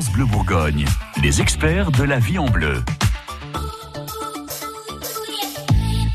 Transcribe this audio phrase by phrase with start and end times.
[0.00, 0.86] Bleu Bourgogne,
[1.22, 2.82] les experts de la vie en bleu.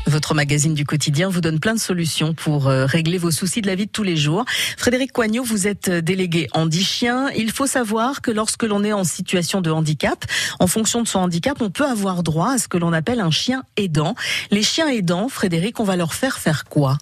[0.06, 3.68] Votre magazine du quotidien vous donne plein de solutions pour euh, régler vos soucis de
[3.68, 4.44] la vie de tous les jours.
[4.76, 7.30] Frédéric Coignot, vous êtes euh, délégué handi-chien.
[7.36, 10.24] Il faut savoir que lorsque l'on est en situation de handicap,
[10.58, 13.30] en fonction de son handicap, on peut avoir droit à ce que l'on appelle un
[13.30, 14.16] chien aidant.
[14.50, 16.98] Les chiens aidants, Frédéric, on va leur faire faire quoi?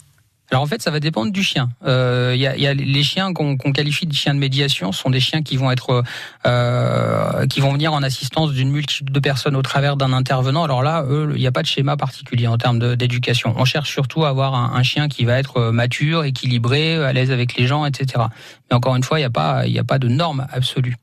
[0.51, 1.71] Alors en fait, ça va dépendre du chien.
[1.83, 5.11] Il euh, y, a, y, a, les chiens qu'on qualifie de chiens de médiation, sont
[5.11, 6.05] des chiens qui vont être,
[6.47, 10.65] euh, qui vont venir en assistance d'une multitude de personnes au travers d'un intervenant.
[10.65, 13.55] Alors là, il n'y a pas de schéma particulier en termes d'éducation.
[13.57, 17.13] On cherche surtout à avoir un, un, chien qui va être euh, mature, équilibré, à
[17.13, 18.25] l'aise avec les gens, etc.
[18.71, 20.97] Mais encore une fois, il n'y a pas, il a pas de norme absolue.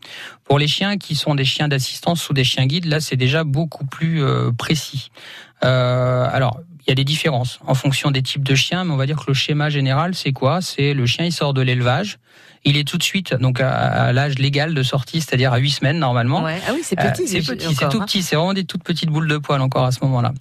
[0.46, 3.44] Pour les chiens qui sont des chiens d'assistance ou des chiens guides, là, c'est déjà
[3.44, 5.10] beaucoup plus euh, précis.
[5.64, 8.98] Euh, alors, il y a des différences en fonction des types de chiens, mais on
[8.98, 10.62] va dire que le schéma général, c'est quoi?
[10.62, 12.18] C'est le chien, il sort de l'élevage,
[12.66, 16.00] il est tout de suite donc à, l'âge légal de sortie, c'est-à-dire à 8 semaines
[16.00, 16.44] normalement.
[16.44, 16.60] Ouais.
[16.68, 17.24] Ah oui, c'est petit.
[17.24, 18.06] Euh, c'est petit, tout hein.
[18.06, 20.34] petit, c'est vraiment des toutes petites boules de poils encore à ce moment-là.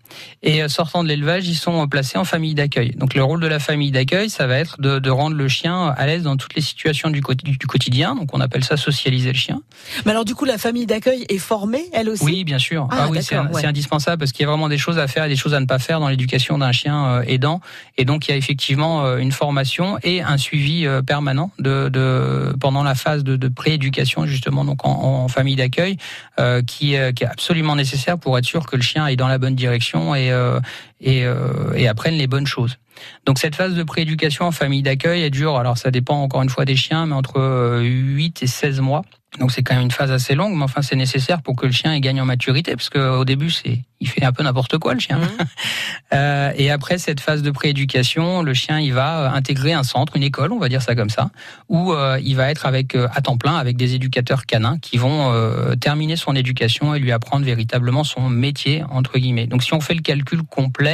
[0.42, 2.90] Et euh, sortant de l'élevage, ils sont placés en famille d'accueil.
[2.96, 5.88] Donc le rôle de la famille d'accueil, ça va être de, de, rendre le chien
[5.96, 8.14] à l'aise dans toutes les situations du, du, quotidien.
[8.14, 9.60] Donc on appelle ça socialiser le chien.
[10.04, 12.24] Mais alors du coup, la famille d'accueil est formée, elle aussi?
[12.24, 12.88] Oui, bien sûr.
[12.90, 15.28] Ah, ah oui, c'est indispensable parce qu'il y a vraiment des choses à faire et
[15.28, 17.60] des choses à ne pas faire dans l'éducation d'un chien euh, aidant.
[17.98, 22.11] Et donc il y a effectivement une formation et un suivi permanent de, de
[22.60, 25.96] pendant la phase de, de prééducation justement donc en, en famille d'accueil
[26.38, 29.28] euh, qui, euh, qui, est absolument nécessaire pour être sûr que le chien est dans
[29.28, 30.60] la bonne direction et, euh,
[31.02, 32.78] et, euh, et apprenne les bonnes choses.
[33.26, 36.50] Donc cette phase de prééducation en famille d'accueil, elle dure, alors ça dépend encore une
[36.50, 39.02] fois des chiens, mais entre 8 et 16 mois.
[39.38, 41.72] Donc c'est quand même une phase assez longue, mais enfin c'est nécessaire pour que le
[41.72, 45.00] chien gagne en maturité, parce qu'au début c'est il fait un peu n'importe quoi le
[45.00, 45.18] chien.
[45.18, 45.28] Mmh.
[46.12, 50.16] euh, et après cette phase de prééducation, le chien il va euh, intégrer un centre,
[50.16, 51.30] une école, on va dire ça comme ça,
[51.68, 54.98] où euh, il va être avec euh, à temps plein avec des éducateurs canins qui
[54.98, 59.46] vont euh, terminer son éducation et lui apprendre véritablement son métier entre guillemets.
[59.46, 60.91] Donc si on fait le calcul complet,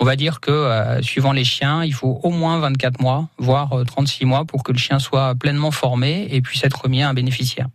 [0.00, 4.24] on va dire que suivant les chiens, il faut au moins 24 mois, voire 36
[4.24, 7.68] mois pour que le chien soit pleinement formé et puisse être remis à un bénéficiaire.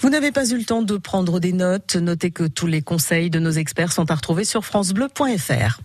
[0.00, 1.96] Vous n'avez pas eu le temps de prendre des notes.
[1.96, 5.80] Notez que tous les conseils de nos experts sont à retrouver sur francebleu.fr.